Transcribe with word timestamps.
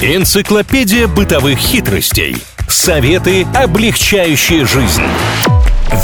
Энциклопедия 0.00 1.08
бытовых 1.08 1.58
хитростей. 1.58 2.36
Советы, 2.68 3.44
облегчающие 3.52 4.64
жизнь. 4.64 5.02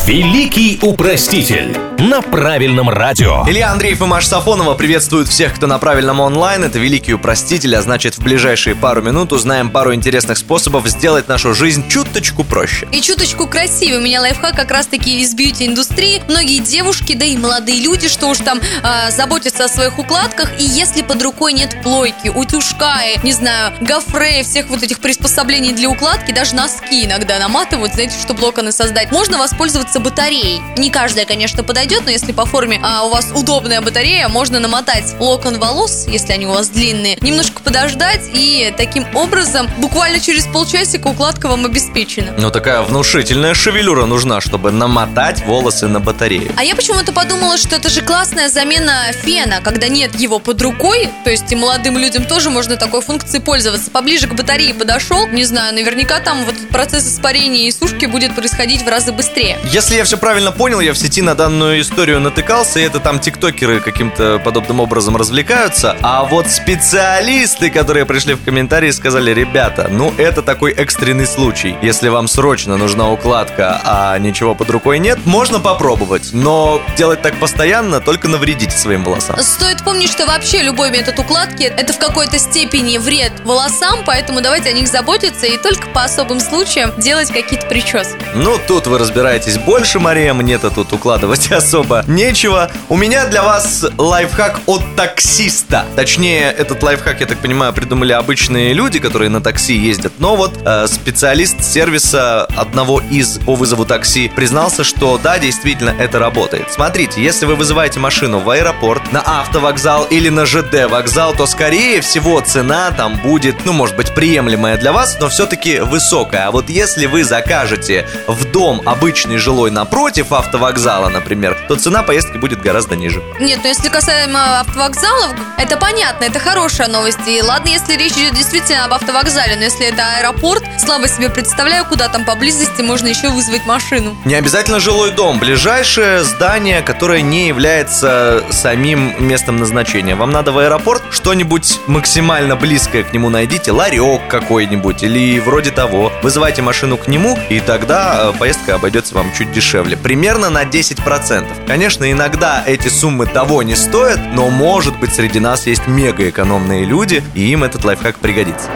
Великий 0.04 0.80
упроститель 0.82 1.76
на 1.98 2.22
правильном 2.22 2.90
радио. 2.90 3.44
Илья 3.48 3.70
Андреев 3.70 4.00
и 4.00 4.04
Маша 4.04 4.28
Сафонова 4.28 4.74
приветствуют 4.74 5.28
всех, 5.28 5.54
кто 5.54 5.66
на 5.66 5.78
правильном 5.78 6.20
онлайн. 6.20 6.64
Это 6.64 6.78
Великий 6.78 7.14
упроститель, 7.14 7.76
а 7.76 7.82
значит 7.82 8.18
в 8.18 8.22
ближайшие 8.22 8.74
пару 8.74 9.02
минут 9.02 9.32
узнаем 9.32 9.70
пару 9.70 9.94
интересных 9.94 10.38
способов 10.38 10.86
сделать 10.88 11.28
нашу 11.28 11.54
жизнь 11.54 11.88
чуточку 11.88 12.44
проще. 12.44 12.88
И 12.92 13.00
чуточку 13.00 13.46
красивее. 13.46 13.98
У 13.98 14.02
меня 14.02 14.20
лайфхак 14.20 14.56
как 14.56 14.70
раз-таки 14.70 15.20
из 15.20 15.34
бьюти-индустрии. 15.34 16.22
Многие 16.28 16.60
девушки, 16.60 17.14
да 17.14 17.24
и 17.24 17.36
молодые 17.36 17.80
люди, 17.80 18.08
что 18.08 18.28
уж 18.28 18.38
там 18.38 18.60
э, 18.60 19.10
заботятся 19.10 19.64
о 19.64 19.68
своих 19.68 19.98
укладках. 19.98 20.50
И 20.58 20.64
если 20.64 21.02
под 21.02 21.22
рукой 21.22 21.52
нет 21.52 21.80
плойки, 21.82 22.28
утюжка, 22.28 22.94
и, 23.04 23.24
не 23.24 23.32
знаю, 23.32 23.72
гофре, 23.80 24.42
всех 24.42 24.68
вот 24.68 24.82
этих 24.82 24.98
приспособлений 24.98 25.72
для 25.72 25.88
укладки, 25.88 26.32
даже 26.32 26.54
носки 26.54 27.04
иногда 27.04 27.38
наматывают, 27.38 27.94
знаете, 27.94 28.16
чтобы 28.20 28.44
локоны 28.44 28.72
создать, 28.72 29.12
можно 29.12 29.38
воспользоваться 29.38 30.00
батареей. 30.00 30.60
Не 30.76 30.90
каждая, 30.90 31.24
конечно, 31.24 31.62
подойдет, 31.62 31.83
но 32.04 32.10
если 32.10 32.32
по 32.32 32.46
форме 32.46 32.80
а, 32.82 33.04
у 33.04 33.10
вас 33.10 33.30
удобная 33.34 33.80
батарея, 33.80 34.28
можно 34.28 34.58
намотать 34.58 35.14
локон 35.18 35.58
волос, 35.58 36.06
если 36.08 36.32
они 36.32 36.46
у 36.46 36.50
вас 36.50 36.68
длинные, 36.68 37.18
немножко 37.20 37.60
подождать, 37.62 38.22
и 38.32 38.72
таким 38.76 39.04
образом 39.14 39.68
буквально 39.78 40.18
через 40.18 40.46
полчасика 40.46 41.08
укладка 41.08 41.48
вам 41.48 41.66
обеспечена. 41.66 42.32
Ну, 42.38 42.50
такая 42.50 42.82
внушительная 42.82 43.54
шевелюра 43.54 44.06
нужна, 44.06 44.40
чтобы 44.40 44.70
намотать 44.70 45.44
волосы 45.44 45.86
на 45.86 46.00
батарею. 46.00 46.52
А 46.56 46.64
я 46.64 46.74
почему-то 46.74 47.12
подумала, 47.12 47.58
что 47.58 47.76
это 47.76 47.90
же 47.90 48.00
классная 48.00 48.48
замена 48.48 49.12
фена, 49.12 49.60
когда 49.62 49.88
нет 49.88 50.18
его 50.18 50.38
под 50.38 50.62
рукой, 50.62 51.10
то 51.24 51.30
есть 51.30 51.52
и 51.52 51.56
молодым 51.56 51.98
людям 51.98 52.24
тоже 52.24 52.48
можно 52.48 52.76
такой 52.76 53.02
функцией 53.02 53.42
пользоваться. 53.42 53.90
Поближе 53.90 54.26
к 54.26 54.34
батарее 54.34 54.72
подошел, 54.72 55.26
не 55.28 55.44
знаю, 55.44 55.74
наверняка 55.74 56.20
там 56.20 56.44
вот 56.44 56.54
процесс 56.70 57.06
испарения 57.06 57.68
и 57.68 57.70
сушки 57.70 58.06
будет 58.06 58.34
происходить 58.34 58.82
в 58.82 58.88
разы 58.88 59.12
быстрее. 59.12 59.58
Если 59.70 59.96
я 59.96 60.04
все 60.04 60.16
правильно 60.16 60.50
понял, 60.50 60.80
я 60.80 60.94
в 60.94 60.98
сети 60.98 61.20
на 61.20 61.34
данную 61.34 61.73
историю 61.80 62.20
натыкался, 62.20 62.80
и 62.80 62.82
это 62.82 63.00
там 63.00 63.18
тиктокеры 63.18 63.80
каким-то 63.80 64.40
подобным 64.44 64.80
образом 64.80 65.16
развлекаются. 65.16 65.96
А 66.02 66.24
вот 66.24 66.48
специалисты, 66.48 67.70
которые 67.70 68.06
пришли 68.06 68.34
в 68.34 68.44
комментарии, 68.44 68.90
сказали, 68.90 69.32
ребята, 69.32 69.88
ну 69.90 70.12
это 70.16 70.42
такой 70.42 70.72
экстренный 70.72 71.26
случай. 71.26 71.76
Если 71.82 72.08
вам 72.08 72.28
срочно 72.28 72.76
нужна 72.76 73.10
укладка, 73.10 73.80
а 73.84 74.18
ничего 74.18 74.54
под 74.54 74.70
рукой 74.70 74.98
нет, 74.98 75.18
можно 75.26 75.60
попробовать. 75.60 76.30
Но 76.32 76.80
делать 76.96 77.22
так 77.22 77.38
постоянно 77.40 78.00
только 78.00 78.28
навредите 78.28 78.76
своим 78.76 79.04
волосам. 79.04 79.38
Стоит 79.40 79.84
помнить, 79.84 80.10
что 80.10 80.26
вообще 80.26 80.62
любой 80.62 80.90
метод 80.90 81.18
укладки 81.18 81.64
это 81.64 81.92
в 81.92 81.98
какой-то 81.98 82.38
степени 82.38 82.98
вред 82.98 83.32
волосам, 83.44 84.00
поэтому 84.06 84.40
давайте 84.40 84.70
о 84.70 84.72
них 84.72 84.88
заботиться 84.88 85.46
и 85.46 85.58
только 85.58 85.88
по 85.88 86.04
особым 86.04 86.40
случаям 86.40 86.92
делать 86.98 87.30
какие-то 87.30 87.66
прически. 87.66 88.16
Ну, 88.34 88.58
тут 88.66 88.86
вы 88.86 88.98
разбираетесь 88.98 89.58
больше, 89.58 89.98
Мария, 89.98 90.34
мне-то 90.34 90.70
тут 90.70 90.92
укладывать 90.92 91.50
особо 91.52 91.63
нечего. 92.06 92.70
У 92.88 92.96
меня 92.96 93.26
для 93.26 93.42
вас 93.42 93.84
лайфхак 93.96 94.60
от 94.66 94.82
таксиста. 94.96 95.84
Точнее, 95.96 96.50
этот 96.50 96.82
лайфхак, 96.82 97.20
я 97.20 97.26
так 97.26 97.38
понимаю, 97.38 97.72
придумали 97.72 98.12
обычные 98.12 98.72
люди, 98.72 98.98
которые 98.98 99.30
на 99.30 99.40
такси 99.40 99.74
ездят. 99.74 100.12
Но 100.18 100.36
вот 100.36 100.58
э, 100.64 100.86
специалист 100.86 101.62
сервиса 101.62 102.44
одного 102.56 103.02
из 103.10 103.38
по 103.38 103.54
вызову 103.54 103.84
такси 103.84 104.30
признался, 104.34 104.84
что 104.84 105.18
да, 105.22 105.38
действительно 105.38 105.94
это 105.98 106.18
работает. 106.18 106.72
Смотрите, 106.72 107.22
если 107.22 107.46
вы 107.46 107.56
вызываете 107.56 108.00
машину 108.00 108.38
в 108.38 108.50
аэропорт, 108.50 109.12
на 109.12 109.20
автовокзал 109.20 110.04
или 110.04 110.28
на 110.28 110.46
ЖД 110.46 110.90
вокзал, 110.90 111.34
то 111.34 111.46
скорее 111.46 112.00
всего 112.00 112.40
цена 112.40 112.90
там 112.90 113.16
будет, 113.16 113.64
ну, 113.64 113.72
может 113.72 113.96
быть, 113.96 114.14
приемлемая 114.14 114.76
для 114.76 114.92
вас, 114.92 115.16
но 115.20 115.28
все-таки 115.28 115.80
высокая. 115.80 116.48
А 116.48 116.50
вот 116.50 116.68
если 116.68 117.06
вы 117.06 117.24
закажете 117.24 118.06
в 118.26 118.44
дом 118.50 118.82
обычный 118.84 119.38
жилой 119.38 119.70
напротив 119.70 120.32
автовокзала, 120.32 121.08
например, 121.08 121.53
то 121.68 121.76
цена 121.76 122.02
поездки 122.02 122.36
будет 122.36 122.60
гораздо 122.62 122.96
ниже. 122.96 123.22
Нет, 123.40 123.60
ну 123.62 123.68
если 123.68 123.88
касаемо 123.88 124.60
автовокзалов, 124.60 125.34
это 125.58 125.76
понятно, 125.76 126.24
это 126.24 126.38
хорошая 126.38 126.88
новость. 126.88 127.26
И 127.26 127.40
ладно, 127.42 127.68
если 127.68 127.94
речь 127.96 128.12
идет 128.12 128.34
действительно 128.34 128.84
об 128.84 128.94
автовокзале, 128.94 129.56
но 129.56 129.64
если 129.64 129.86
это 129.86 130.02
аэропорт, 130.18 130.64
слабо 130.78 131.08
себе 131.08 131.30
представляю, 131.30 131.84
куда 131.84 132.08
там 132.08 132.24
поблизости 132.24 132.82
можно 132.82 133.08
еще 133.08 133.30
вызвать 133.30 133.66
машину. 133.66 134.16
Не 134.24 134.34
обязательно 134.34 134.80
жилой 134.80 135.12
дом, 135.12 135.38
ближайшее 135.38 136.22
здание, 136.24 136.82
которое 136.82 137.22
не 137.22 137.48
является 137.48 138.44
самим 138.50 139.14
местом 139.26 139.56
назначения. 139.56 140.16
Вам 140.16 140.30
надо 140.30 140.52
в 140.52 140.58
аэропорт 140.58 141.02
что-нибудь 141.10 141.80
максимально 141.86 142.56
близкое 142.56 143.04
к 143.04 143.12
нему 143.12 143.30
найдите, 143.30 143.72
ларек 143.72 144.28
какой-нибудь 144.28 145.02
или 145.02 145.38
вроде 145.40 145.70
того. 145.70 146.12
Вызывайте 146.22 146.62
машину 146.62 146.96
к 146.96 147.08
нему, 147.08 147.38
и 147.48 147.60
тогда 147.60 148.32
э, 148.34 148.38
поездка 148.38 148.74
обойдется 148.74 149.14
вам 149.14 149.32
чуть 149.32 149.52
дешевле. 149.52 149.96
Примерно 149.96 150.50
на 150.50 150.64
10%. 150.64 151.43
Конечно, 151.66 152.10
иногда 152.10 152.62
эти 152.66 152.88
суммы 152.88 153.26
того 153.26 153.62
не 153.62 153.74
стоят, 153.74 154.20
но 154.32 154.50
может 154.50 154.98
быть 154.98 155.14
среди 155.14 155.40
нас 155.40 155.66
есть 155.66 155.86
мега 155.86 156.28
экономные 156.28 156.84
люди, 156.84 157.22
и 157.34 157.50
им 157.50 157.64
этот 157.64 157.84
лайфхак 157.84 158.18
пригодится. 158.18 158.68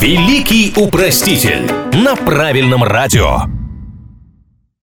Великий 0.00 0.72
упроститель 0.76 1.70
на 1.92 2.16
правильном 2.16 2.84
радио. 2.84 3.55